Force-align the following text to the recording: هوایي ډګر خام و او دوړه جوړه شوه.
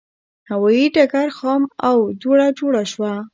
هوایي 0.49 0.85
ډګر 0.95 1.27
خام 1.37 1.61
و 1.67 1.71
او 1.89 1.97
دوړه 2.21 2.47
جوړه 2.59 2.83
شوه. 2.91 3.13